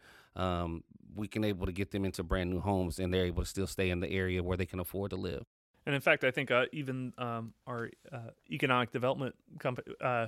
We 1.16 1.28
can 1.28 1.44
able 1.44 1.66
to 1.66 1.72
get 1.72 1.92
them 1.92 2.06
into 2.06 2.24
brand 2.24 2.50
new 2.50 2.60
homes, 2.60 3.00
and 3.00 3.14
they're 3.14 3.26
able 3.26 3.44
to 3.44 3.50
still 3.50 3.68
stay 3.68 3.90
in 3.90 4.00
the 4.00 4.10
area 4.10 4.42
where 4.44 4.58
they 4.58 4.66
can 4.66 4.80
afford 4.80 5.12
to 5.12 5.18
live. 5.18 5.46
And 5.86 5.96
in 5.96 6.02
fact, 6.02 6.24
I 6.24 6.32
think 6.32 6.52
uh, 6.52 6.66
even 6.72 7.14
um, 7.18 7.54
our 7.66 7.90
uh, 8.12 8.32
economic 8.50 8.92
development 8.92 9.36
company 9.60 9.96
uh, 10.00 10.28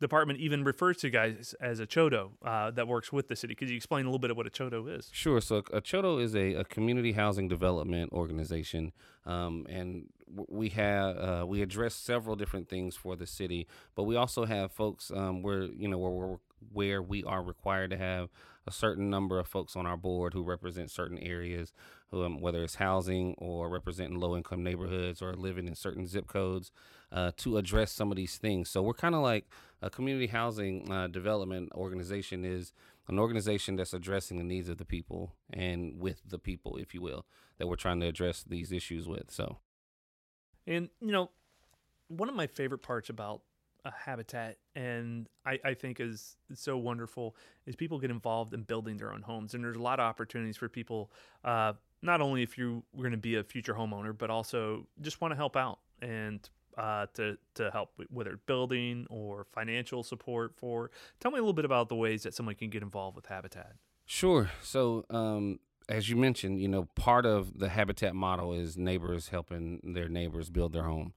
department 0.00 0.38
even 0.40 0.64
refers 0.64 0.98
to 0.98 1.10
guys 1.10 1.54
as 1.60 1.80
a 1.80 1.86
CHDO 1.86 2.30
uh, 2.44 2.70
that 2.72 2.86
works 2.86 3.12
with 3.12 3.28
the 3.28 3.36
city. 3.36 3.54
Could 3.54 3.70
you 3.70 3.76
explain 3.76 4.04
a 4.04 4.08
little 4.08 4.18
bit 4.18 4.30
of 4.30 4.36
what 4.36 4.46
a 4.46 4.50
CHDO 4.50 4.98
is? 4.98 5.08
Sure. 5.12 5.40
So 5.40 5.58
a 5.72 5.80
CHDO 5.80 6.22
is 6.22 6.34
a, 6.34 6.54
a 6.54 6.64
community 6.64 7.12
housing 7.12 7.48
development 7.48 8.12
organization, 8.12 8.92
um, 9.24 9.66
and 9.68 10.06
we 10.48 10.70
have 10.70 11.16
uh, 11.16 11.44
we 11.46 11.62
address 11.62 11.94
several 11.94 12.36
different 12.36 12.68
things 12.68 12.96
for 12.96 13.16
the 13.16 13.26
city, 13.26 13.66
but 13.94 14.04
we 14.04 14.16
also 14.16 14.44
have 14.44 14.72
folks 14.72 15.10
um, 15.14 15.42
where 15.42 15.62
you 15.62 15.88
know 15.88 15.98
where 15.98 16.10
we're, 16.10 16.36
where 16.72 17.02
we 17.02 17.22
are 17.24 17.42
required 17.42 17.90
to 17.90 17.96
have 17.96 18.28
a 18.66 18.72
certain 18.72 19.08
number 19.08 19.38
of 19.38 19.46
folks 19.46 19.76
on 19.76 19.86
our 19.86 19.96
board 19.96 20.34
who 20.34 20.42
represent 20.42 20.90
certain 20.90 21.18
areas, 21.18 21.72
um, 22.12 22.40
whether 22.40 22.64
it's 22.64 22.76
housing 22.76 23.34
or 23.38 23.68
representing 23.68 24.18
low 24.18 24.36
income 24.36 24.62
neighborhoods 24.62 25.22
or 25.22 25.34
living 25.34 25.68
in 25.68 25.74
certain 25.74 26.06
zip 26.06 26.26
codes, 26.26 26.72
uh, 27.12 27.30
to 27.36 27.58
address 27.58 27.92
some 27.92 28.10
of 28.10 28.16
these 28.16 28.36
things. 28.36 28.68
So 28.68 28.82
we're 28.82 28.94
kind 28.94 29.14
of 29.14 29.22
like 29.22 29.48
a 29.82 29.90
community 29.90 30.26
housing 30.26 30.90
uh, 30.90 31.06
development 31.06 31.70
organization 31.74 32.44
is 32.44 32.72
an 33.08 33.18
organization 33.18 33.76
that's 33.76 33.94
addressing 33.94 34.38
the 34.38 34.44
needs 34.44 34.68
of 34.68 34.78
the 34.78 34.84
people 34.84 35.32
and 35.52 36.00
with 36.00 36.22
the 36.28 36.38
people, 36.38 36.76
if 36.76 36.92
you 36.92 37.00
will, 37.00 37.24
that 37.58 37.68
we're 37.68 37.76
trying 37.76 38.00
to 38.00 38.06
address 38.06 38.42
these 38.42 38.72
issues 38.72 39.06
with. 39.06 39.30
So, 39.30 39.58
And 40.66 40.88
you 41.00 41.12
know, 41.12 41.30
one 42.08 42.28
of 42.28 42.34
my 42.34 42.46
favorite 42.48 42.82
parts 42.82 43.08
about 43.08 43.42
a 43.86 43.92
habitat, 44.04 44.58
and 44.74 45.28
I, 45.44 45.58
I 45.64 45.74
think 45.74 46.00
is 46.00 46.36
so 46.54 46.76
wonderful, 46.76 47.36
is 47.66 47.76
people 47.76 47.98
get 47.98 48.10
involved 48.10 48.52
in 48.52 48.62
building 48.62 48.96
their 48.96 49.12
own 49.12 49.22
homes. 49.22 49.54
And 49.54 49.62
there's 49.62 49.76
a 49.76 49.82
lot 49.82 50.00
of 50.00 50.04
opportunities 50.04 50.56
for 50.56 50.68
people, 50.68 51.10
uh, 51.44 51.74
not 52.02 52.20
only 52.20 52.42
if 52.42 52.58
you're 52.58 52.82
going 52.96 53.12
to 53.12 53.16
be 53.16 53.36
a 53.36 53.44
future 53.44 53.74
homeowner, 53.74 54.16
but 54.16 54.28
also 54.28 54.86
just 55.00 55.20
want 55.20 55.32
to 55.32 55.36
help 55.36 55.56
out 55.56 55.78
and 56.02 56.48
uh, 56.76 57.06
to 57.14 57.38
to 57.54 57.70
help 57.70 57.92
with 57.96 58.08
whether 58.10 58.38
building 58.46 59.06
or 59.08 59.46
financial 59.54 60.02
support 60.02 60.54
for. 60.56 60.90
Tell 61.20 61.30
me 61.30 61.38
a 61.38 61.40
little 61.40 61.54
bit 61.54 61.64
about 61.64 61.88
the 61.88 61.94
ways 61.94 62.22
that 62.24 62.34
someone 62.34 62.54
can 62.54 62.68
get 62.68 62.82
involved 62.82 63.16
with 63.16 63.26
Habitat. 63.26 63.74
sure. 64.04 64.50
So, 64.62 65.04
um, 65.08 65.60
as 65.88 66.10
you 66.10 66.16
mentioned, 66.16 66.60
you 66.60 66.68
know, 66.68 66.88
part 66.96 67.24
of 67.24 67.58
the 67.58 67.68
habitat 67.68 68.14
model 68.14 68.52
is 68.52 68.76
neighbors 68.76 69.28
helping 69.28 69.80
their 69.82 70.08
neighbors 70.08 70.50
build 70.50 70.72
their 70.72 70.82
home. 70.82 71.14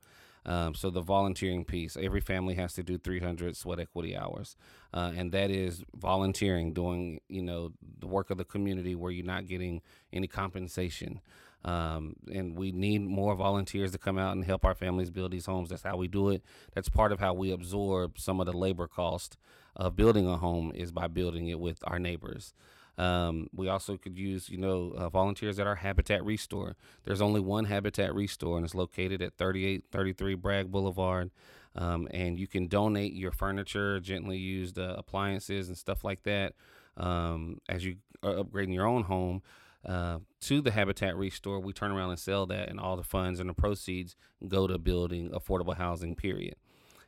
Um, 0.50 0.74
so 0.74 0.90
the 0.90 1.02
volunteering 1.02 1.64
piece, 1.64 1.96
every 1.96 2.22
family 2.22 2.56
has 2.56 2.74
to 2.74 2.82
do 2.82 2.98
300 2.98 3.56
sweat 3.56 3.80
equity 3.80 4.18
hours, 4.18 4.58
uh, 4.92 5.12
and 5.16 5.32
that 5.32 5.52
is 5.52 5.84
volunteering, 5.96 6.74
doing 6.74 7.22
you 7.30 7.44
know 7.44 7.72
the 8.00 8.08
work 8.08 8.32
of 8.32 8.40
the 8.40 8.44
community 8.44 8.96
where 8.96 9.12
you're 9.12 9.24
not 9.24 9.46
getting 9.46 9.82
any 10.12 10.28
compensation. 10.28 11.22
Um, 11.64 12.16
and 12.34 12.58
we 12.58 12.72
need 12.72 13.02
more 13.02 13.36
volunteers 13.36 13.92
to 13.92 13.98
come 14.00 14.18
out 14.18 14.34
and 14.34 14.44
help 14.44 14.66
our 14.66 14.74
families 14.74 15.12
build 15.12 15.32
these 15.32 15.46
homes. 15.46 15.70
That's 15.70 15.84
how 15.84 15.98
we 15.98 16.08
do 16.08 16.30
it. 16.30 16.42
That's 16.74 16.90
part 16.90 17.12
of 17.12 17.20
how 17.20 17.34
we 17.34 17.52
absorb 17.52 18.18
some 18.18 18.40
of 18.40 18.48
the 18.48 18.54
labor 18.54 18.88
cost 18.88 19.38
of 19.76 19.96
building 19.96 20.26
a 20.26 20.38
home 20.38 20.72
is 20.74 20.92
by 20.92 21.08
building 21.08 21.48
it 21.48 21.60
with 21.60 21.80
our 21.84 22.00
neighbors. 22.00 22.54
Um, 23.00 23.48
we 23.54 23.70
also 23.70 23.98
could 23.98 24.18
use, 24.18 24.50
you 24.50 24.58
know, 24.58 24.94
uh, 24.98 25.10
volunteers 25.10 25.60
at 25.60 25.68
our 25.68 25.76
Habitat 25.76 26.24
Restore. 26.26 26.76
There's 27.06 27.22
only 27.22 27.40
one 27.40 27.66
Habitat 27.66 28.14
Restore, 28.14 28.58
and 28.58 28.66
it's 28.66 28.76
located 28.76 29.22
at 29.22 29.38
3833 29.38 30.36
Bragg 30.36 30.72
Boulevard 30.72 31.32
Um, 31.76 32.08
and 32.12 32.40
you 32.40 32.48
can 32.48 32.68
donate 32.68 33.14
your 33.14 33.32
furniture, 33.32 34.00
gently 34.02 34.38
used 34.38 34.78
uh, 34.80 34.96
appliances, 34.98 35.70
and 35.70 35.78
stuff 35.78 36.04
like 36.04 36.24
that 36.24 36.54
um, 36.98 37.60
as 37.70 37.86
you 37.86 37.98
are 38.24 38.34
upgrading 38.34 38.74
your 38.74 38.88
own 38.88 39.04
home 39.04 39.42
uh, 39.86 40.20
to 40.42 40.62
the 40.62 40.72
Habitat 40.72 41.16
Restore. 41.16 41.60
We 41.60 41.74
turn 41.74 41.92
around 41.92 42.10
and 42.12 42.20
sell 42.20 42.46
that, 42.48 42.70
and 42.70 42.80
all 42.80 42.98
the 42.98 43.04
funds 43.04 43.40
and 43.40 43.50
the 43.50 43.54
proceeds 43.54 44.16
go 44.48 44.68
to 44.68 44.78
building 44.78 45.30
affordable 45.30 45.78
housing. 45.78 46.16
Period. 46.16 46.56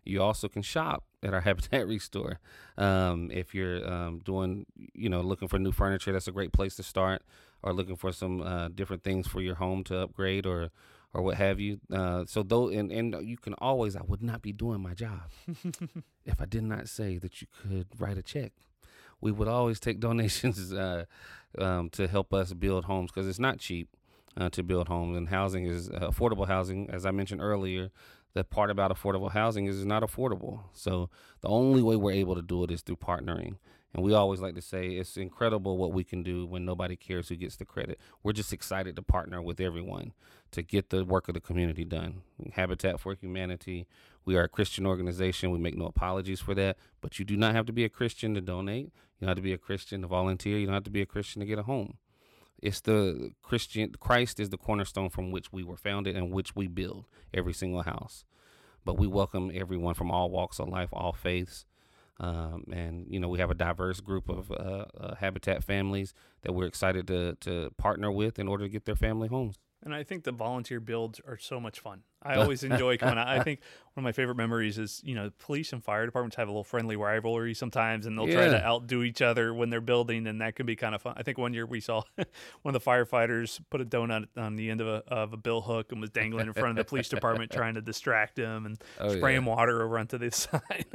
You 0.03 0.21
also 0.21 0.47
can 0.47 0.61
shop 0.61 1.03
at 1.23 1.33
our 1.33 1.41
Habitat 1.49 1.87
Restore. 1.87 2.39
Um, 2.77 3.29
if 3.31 3.53
you're 3.53 3.87
um, 3.89 4.19
doing, 4.19 4.65
you 4.93 5.09
know, 5.09 5.21
looking 5.21 5.47
for 5.47 5.59
new 5.59 5.71
furniture, 5.71 6.11
that's 6.11 6.27
a 6.27 6.31
great 6.31 6.51
place 6.53 6.75
to 6.75 6.83
start. 6.83 7.23
Or 7.63 7.73
looking 7.73 7.95
for 7.95 8.11
some 8.11 8.41
uh, 8.41 8.69
different 8.69 9.03
things 9.03 9.27
for 9.27 9.39
your 9.39 9.53
home 9.53 9.83
to 9.83 9.99
upgrade 9.99 10.47
or 10.47 10.71
or 11.13 11.21
what 11.21 11.37
have 11.37 11.59
you. 11.59 11.79
Uh, 11.93 12.25
so 12.25 12.41
though, 12.41 12.69
and 12.69 12.91
and 12.91 13.15
you 13.27 13.37
can 13.37 13.53
always, 13.55 13.95
I 13.95 14.01
would 14.01 14.23
not 14.23 14.41
be 14.41 14.51
doing 14.51 14.81
my 14.81 14.93
job 14.93 15.29
if 16.25 16.41
I 16.41 16.45
did 16.45 16.63
not 16.63 16.89
say 16.89 17.17
that 17.17 17.41
you 17.41 17.47
could 17.61 17.87
write 17.99 18.17
a 18.17 18.23
check. 18.23 18.53
We 19.19 19.31
would 19.31 19.47
always 19.47 19.79
take 19.79 19.99
donations 20.07 20.73
uh, 20.73 21.05
um, 21.57 21.89
to 21.91 22.07
help 22.07 22.33
us 22.33 22.53
build 22.53 22.85
homes 22.85 23.11
because 23.11 23.27
it's 23.27 23.39
not 23.39 23.59
cheap 23.59 23.89
uh, 24.37 24.49
to 24.51 24.63
build 24.63 24.87
homes, 24.87 25.17
and 25.17 25.29
housing 25.29 25.65
is 25.65 25.89
uh, 25.89 26.09
affordable 26.09 26.47
housing, 26.47 26.89
as 26.89 27.05
I 27.05 27.11
mentioned 27.11 27.41
earlier 27.41 27.91
the 28.33 28.43
part 28.43 28.69
about 28.69 28.95
affordable 28.95 29.31
housing 29.31 29.65
is 29.65 29.77
it's 29.77 29.85
not 29.85 30.03
affordable. 30.03 30.61
So 30.73 31.09
the 31.41 31.49
only 31.49 31.81
way 31.81 31.95
we're 31.95 32.11
able 32.11 32.35
to 32.35 32.41
do 32.41 32.63
it 32.63 32.71
is 32.71 32.81
through 32.81 32.97
partnering. 32.97 33.57
And 33.93 34.03
we 34.03 34.13
always 34.13 34.39
like 34.39 34.55
to 34.55 34.61
say 34.61 34.91
it's 34.91 35.17
incredible 35.17 35.77
what 35.77 35.91
we 35.91 36.05
can 36.05 36.23
do 36.23 36.45
when 36.45 36.63
nobody 36.63 36.95
cares 36.95 37.27
who 37.27 37.35
gets 37.35 37.57
the 37.57 37.65
credit. 37.65 37.99
We're 38.23 38.31
just 38.31 38.53
excited 38.53 38.95
to 38.95 39.01
partner 39.01 39.41
with 39.41 39.59
everyone 39.59 40.13
to 40.51 40.61
get 40.61 40.89
the 40.89 41.03
work 41.03 41.27
of 41.27 41.33
the 41.33 41.41
community 41.41 41.83
done. 41.83 42.21
Habitat 42.53 43.01
for 43.01 43.13
Humanity, 43.13 43.87
we 44.23 44.37
are 44.37 44.43
a 44.43 44.49
Christian 44.49 44.85
organization. 44.85 45.51
We 45.51 45.59
make 45.59 45.77
no 45.77 45.85
apologies 45.85 46.39
for 46.39 46.55
that. 46.55 46.77
But 47.01 47.19
you 47.19 47.25
do 47.25 47.35
not 47.35 47.53
have 47.53 47.65
to 47.65 47.73
be 47.73 47.83
a 47.83 47.89
Christian 47.89 48.33
to 48.35 48.41
donate. 48.41 48.85
You 49.19 49.27
don't 49.27 49.29
have 49.29 49.37
to 49.37 49.43
be 49.43 49.53
a 49.53 49.57
Christian 49.57 50.01
to 50.03 50.07
volunteer. 50.07 50.57
You 50.57 50.67
don't 50.67 50.73
have 50.73 50.85
to 50.85 50.89
be 50.89 51.01
a 51.01 51.05
Christian 51.05 51.41
to 51.41 51.45
get 51.45 51.59
a 51.59 51.63
home. 51.63 51.97
It's 52.61 52.81
the 52.81 53.31
Christian 53.41 53.93
Christ 53.99 54.39
is 54.39 54.49
the 54.49 54.57
cornerstone 54.57 55.09
from 55.09 55.31
which 55.31 55.51
we 55.51 55.63
were 55.63 55.77
founded 55.77 56.15
and 56.15 56.31
which 56.31 56.55
we 56.55 56.67
build 56.67 57.05
every 57.33 57.53
single 57.53 57.81
house. 57.83 58.23
But 58.85 58.97
we 58.97 59.07
welcome 59.07 59.51
everyone 59.53 59.95
from 59.95 60.11
all 60.11 60.29
walks 60.29 60.59
of 60.59 60.69
life, 60.69 60.89
all 60.93 61.13
faiths. 61.13 61.65
Um, 62.19 62.65
and 62.71 63.07
you 63.09 63.19
know 63.19 63.29
we 63.29 63.39
have 63.39 63.49
a 63.49 63.55
diverse 63.55 63.99
group 63.99 64.29
of 64.29 64.51
uh, 64.51 64.85
uh, 64.99 65.15
habitat 65.15 65.63
families 65.63 66.13
that 66.43 66.53
we're 66.53 66.67
excited 66.67 67.07
to 67.07 67.35
to 67.41 67.71
partner 67.77 68.11
with 68.11 68.37
in 68.37 68.47
order 68.47 68.65
to 68.65 68.69
get 68.69 68.85
their 68.85 68.95
family 68.95 69.27
homes. 69.27 69.57
And 69.83 69.95
I 69.95 70.03
think 70.03 70.23
the 70.23 70.31
volunteer 70.31 70.79
builds 70.79 71.19
are 71.27 71.37
so 71.37 71.59
much 71.59 71.79
fun. 71.79 72.03
I 72.23 72.35
always 72.37 72.63
enjoy 72.63 72.97
coming 72.97 73.17
out. 73.17 73.27
I 73.27 73.41
think 73.41 73.61
one 73.93 74.03
of 74.03 74.03
my 74.03 74.11
favorite 74.11 74.35
memories 74.35 74.77
is, 74.77 75.01
you 75.03 75.15
know, 75.15 75.31
police 75.39 75.73
and 75.73 75.83
fire 75.83 76.05
departments 76.05 76.35
have 76.35 76.47
a 76.47 76.51
little 76.51 76.63
friendly 76.63 76.95
rivalry 76.95 77.55
sometimes, 77.55 78.05
and 78.05 78.17
they'll 78.17 78.29
yeah. 78.29 78.35
try 78.35 78.47
to 78.49 78.63
outdo 78.63 79.01
each 79.01 79.21
other 79.21 79.53
when 79.53 79.71
they're 79.71 79.81
building, 79.81 80.27
and 80.27 80.39
that 80.41 80.55
can 80.55 80.67
be 80.67 80.75
kind 80.75 80.93
of 80.93 81.01
fun. 81.01 81.15
I 81.17 81.23
think 81.23 81.39
one 81.39 81.53
year 81.53 81.65
we 81.65 81.79
saw 81.79 82.03
one 82.61 82.75
of 82.75 82.83
the 82.83 82.89
firefighters 82.89 83.59
put 83.71 83.81
a 83.81 83.85
donut 83.85 84.27
on 84.37 84.55
the 84.55 84.69
end 84.69 84.81
of 84.81 84.87
a, 84.87 85.03
of 85.07 85.33
a 85.33 85.37
bill 85.37 85.61
hook 85.61 85.91
and 85.91 85.99
was 85.99 86.11
dangling 86.11 86.47
in 86.47 86.53
front 86.53 86.71
of 86.71 86.75
the 86.75 86.87
police 86.87 87.09
department 87.09 87.51
trying 87.53 87.73
to 87.73 87.81
distract 87.81 88.37
him 88.37 88.67
and 88.67 88.83
oh, 88.99 89.15
spraying 89.15 89.43
yeah. 89.43 89.55
water 89.55 89.81
over 89.81 89.97
onto 89.97 90.19
the 90.19 90.31
side. 90.31 90.85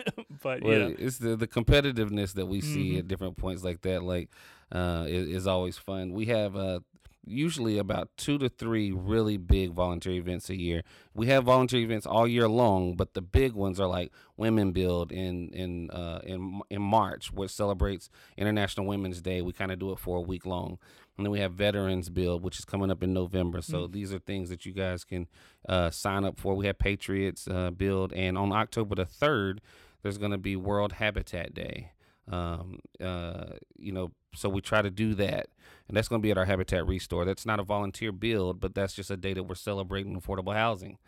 but 0.42 0.62
well, 0.62 0.90
yeah, 0.90 0.94
it's 0.96 1.18
the, 1.18 1.34
the 1.34 1.48
competitiveness 1.48 2.34
that 2.34 2.46
we 2.46 2.60
see 2.60 2.90
mm-hmm. 2.90 2.98
at 3.00 3.08
different 3.08 3.36
points 3.36 3.64
like 3.64 3.82
that. 3.82 4.04
Like, 4.04 4.30
uh, 4.72 5.04
is, 5.06 5.28
is 5.28 5.46
always 5.46 5.76
fun. 5.76 6.12
We 6.12 6.26
have 6.26 6.56
uh, 6.56 6.80
usually 7.26 7.78
about 7.78 8.08
two 8.16 8.38
to 8.38 8.48
three 8.48 8.92
really 8.92 9.36
big 9.36 9.72
volunteer 9.72 10.14
events 10.14 10.48
a 10.48 10.56
year. 10.56 10.82
We 11.14 11.26
have 11.26 11.44
volunteer 11.44 11.80
events 11.80 12.06
all 12.06 12.26
year 12.26 12.48
long, 12.48 12.94
but 12.94 13.14
the 13.14 13.20
big 13.20 13.52
ones 13.52 13.80
are 13.80 13.88
like 13.88 14.12
Women 14.36 14.72
Build 14.72 15.12
in 15.12 15.48
in 15.48 15.90
uh, 15.90 16.20
in 16.24 16.60
in 16.70 16.82
March, 16.82 17.32
which 17.32 17.50
celebrates 17.50 18.08
International 18.36 18.86
Women's 18.86 19.20
Day. 19.20 19.42
We 19.42 19.52
kind 19.52 19.72
of 19.72 19.78
do 19.78 19.92
it 19.92 19.98
for 19.98 20.18
a 20.18 20.22
week 20.22 20.46
long, 20.46 20.78
and 21.16 21.26
then 21.26 21.30
we 21.30 21.40
have 21.40 21.52
Veterans 21.52 22.08
Build, 22.08 22.42
which 22.42 22.58
is 22.58 22.64
coming 22.64 22.90
up 22.90 23.02
in 23.02 23.12
November. 23.12 23.60
So 23.62 23.82
mm-hmm. 23.82 23.92
these 23.92 24.12
are 24.12 24.18
things 24.18 24.48
that 24.50 24.64
you 24.64 24.72
guys 24.72 25.04
can 25.04 25.26
uh, 25.68 25.90
sign 25.90 26.24
up 26.24 26.38
for. 26.38 26.54
We 26.54 26.66
have 26.66 26.78
Patriots 26.78 27.48
uh, 27.48 27.70
Build, 27.70 28.12
and 28.12 28.38
on 28.38 28.52
October 28.52 28.94
the 28.94 29.04
third, 29.04 29.60
there's 30.02 30.18
going 30.18 30.32
to 30.32 30.38
be 30.38 30.56
World 30.56 30.92
Habitat 30.92 31.54
Day. 31.54 31.92
Um, 32.28 32.80
uh, 33.00 33.54
you 33.76 33.92
know, 33.92 34.10
so 34.36 34.48
we 34.48 34.60
try 34.60 34.82
to 34.82 34.90
do 34.90 35.14
that, 35.14 35.48
and 35.88 35.96
that's 35.96 36.08
going 36.08 36.20
to 36.20 36.26
be 36.26 36.30
at 36.30 36.38
our 36.38 36.44
Habitat 36.44 36.86
Restore. 36.86 37.24
That's 37.24 37.46
not 37.46 37.60
a 37.60 37.64
volunteer 37.64 38.12
build, 38.12 38.60
but 38.60 38.74
that's 38.74 38.94
just 38.94 39.10
a 39.10 39.16
day 39.16 39.34
that 39.34 39.44
we're 39.44 39.54
celebrating 39.54 40.20
affordable 40.20 40.54
housing, 40.54 40.98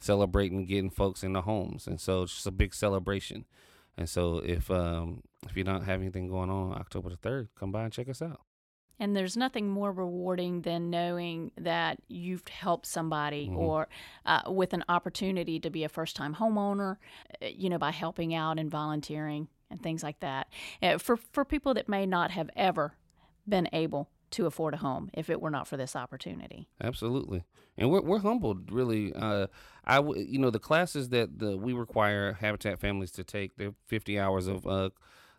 celebrating 0.00 0.66
getting 0.66 0.90
folks 0.90 1.22
in 1.22 1.32
the 1.32 1.42
homes, 1.42 1.86
and 1.86 2.00
so 2.00 2.22
it's 2.22 2.34
just 2.34 2.46
a 2.46 2.52
big 2.52 2.74
celebration. 2.74 3.44
And 3.98 4.08
so 4.08 4.38
if 4.38 4.70
um, 4.70 5.22
if 5.48 5.56
you 5.56 5.64
don't 5.64 5.84
have 5.84 6.00
anything 6.00 6.28
going 6.28 6.50
on 6.50 6.72
October 6.72 7.10
the 7.10 7.16
third, 7.16 7.48
come 7.58 7.72
by 7.72 7.84
and 7.84 7.92
check 7.92 8.08
us 8.08 8.22
out. 8.22 8.40
And 8.98 9.14
there's 9.14 9.36
nothing 9.36 9.68
more 9.68 9.92
rewarding 9.92 10.62
than 10.62 10.88
knowing 10.88 11.50
that 11.58 11.98
you've 12.08 12.46
helped 12.48 12.86
somebody 12.86 13.46
mm-hmm. 13.46 13.58
or 13.58 13.88
uh, 14.24 14.42
with 14.46 14.72
an 14.72 14.84
opportunity 14.88 15.60
to 15.60 15.68
be 15.68 15.84
a 15.84 15.88
first 15.88 16.16
time 16.16 16.34
homeowner, 16.34 16.96
uh, 17.42 17.46
you 17.46 17.68
know, 17.68 17.78
by 17.78 17.90
helping 17.90 18.34
out 18.34 18.58
and 18.58 18.70
volunteering 18.70 19.48
and 19.70 19.82
things 19.82 20.02
like 20.02 20.20
that. 20.20 20.48
Uh, 20.82 20.98
for, 20.98 21.16
for 21.16 21.44
people 21.44 21.74
that 21.74 21.88
may 21.88 22.06
not 22.06 22.30
have 22.30 22.50
ever 22.56 22.94
been 23.48 23.68
able 23.72 24.08
to 24.30 24.46
afford 24.46 24.74
a 24.74 24.78
home 24.78 25.10
if 25.14 25.30
it 25.30 25.40
were 25.40 25.50
not 25.50 25.68
for 25.68 25.76
this 25.76 25.94
opportunity. 25.94 26.68
Absolutely. 26.82 27.44
And 27.78 27.90
we're, 27.90 28.00
we're 28.00 28.18
humbled, 28.18 28.70
really. 28.70 29.12
Uh, 29.14 29.46
I, 29.84 30.00
you 30.00 30.38
know, 30.38 30.50
the 30.50 30.58
classes 30.58 31.10
that 31.10 31.38
the, 31.38 31.56
we 31.56 31.72
require 31.72 32.34
Habitat 32.34 32.80
families 32.80 33.12
to 33.12 33.24
take, 33.24 33.56
they're 33.56 33.74
50 33.86 34.18
hours 34.18 34.46
of 34.46 34.66
uh, 34.66 34.90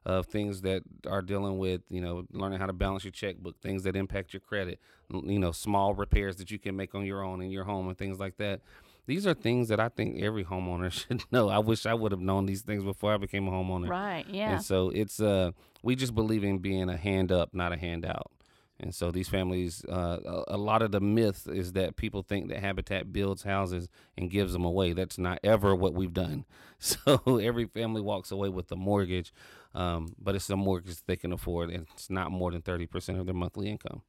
of 0.07 0.25
things 0.25 0.61
that 0.61 0.83
are 1.05 1.21
dealing 1.21 1.57
with, 1.57 1.81
you 1.89 1.99
know, 1.99 2.25
learning 2.31 2.57
how 2.59 2.65
to 2.65 2.71
balance 2.71 3.03
your 3.03 3.11
checkbook, 3.11 3.59
things 3.59 3.83
that 3.83 3.93
impact 3.93 4.31
your 4.31 4.39
credit, 4.39 4.79
you 5.11 5.37
know, 5.37 5.51
small 5.51 5.93
repairs 5.93 6.37
that 6.37 6.49
you 6.49 6.57
can 6.57 6.77
make 6.77 6.95
on 6.95 7.05
your 7.05 7.21
own 7.21 7.41
in 7.41 7.51
your 7.51 7.65
home 7.65 7.89
and 7.89 7.97
things 7.97 8.17
like 8.17 8.37
that. 8.37 8.61
These 9.07 9.25
are 9.25 9.33
things 9.33 9.69
that 9.69 9.79
I 9.79 9.89
think 9.89 10.21
every 10.21 10.43
homeowner 10.43 10.91
should 11.07 11.23
know. 11.31 11.49
I 11.49 11.59
wish 11.59 11.85
I 11.85 11.93
would 11.93 12.11
have 12.11 12.21
known 12.21 12.45
these 12.45 12.61
things 12.61 12.83
before 12.83 13.13
I 13.13 13.17
became 13.17 13.47
a 13.47 13.51
homeowner. 13.51 13.89
Right. 13.89 14.25
Yeah. 14.29 14.55
And 14.55 14.63
so 14.63 14.89
it's 14.89 15.19
uh 15.19 15.51
we 15.81 15.95
just 15.95 16.13
believe 16.13 16.43
in 16.43 16.59
being 16.59 16.89
a 16.89 16.97
hand 16.97 17.31
up, 17.31 17.53
not 17.53 17.73
a 17.73 17.77
handout. 17.77 18.31
And 18.79 18.93
so 18.93 19.09
these 19.09 19.27
families, 19.27 19.83
uh, 19.85 20.19
a, 20.23 20.55
a, 20.55 20.57
lot 20.57 20.83
of 20.83 20.91
the 20.91 20.99
myth 20.99 21.47
is 21.51 21.73
that 21.73 21.95
people 21.95 22.21
think 22.21 22.49
that 22.49 22.59
Habitat 22.59 23.11
builds 23.11 23.41
houses 23.41 23.89
and 24.15 24.29
gives 24.29 24.53
them 24.53 24.65
away. 24.65 24.93
That's 24.93 25.17
not 25.17 25.39
ever 25.43 25.75
what 25.75 25.93
we've 25.93 26.13
done. 26.13 26.45
So 26.79 27.39
every 27.39 27.65
family 27.65 28.01
walks 28.01 28.29
away 28.29 28.49
with 28.49 28.71
a 28.71 28.75
mortgage, 28.75 29.33
um, 29.73 30.13
but 30.19 30.35
it's 30.35 30.47
a 30.51 30.55
mortgage 30.55 30.97
they 31.07 31.15
can 31.15 31.33
afford, 31.33 31.71
and 31.71 31.87
it's 31.95 32.11
not 32.11 32.29
more 32.29 32.51
than 32.51 32.61
30% 32.61 33.19
of 33.19 33.25
their 33.25 33.33
monthly 33.33 33.67
income. 33.67 34.03